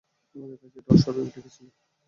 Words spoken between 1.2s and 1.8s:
ঠেকেছিল।